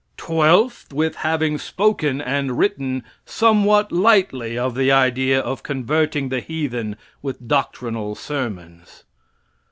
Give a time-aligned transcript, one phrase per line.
[0.17, 0.91] Twelfth.
[0.93, 7.47] With having spoken and written somewhat lightly of the idea of converting the heathen with
[7.47, 9.03] doctrinal sermons.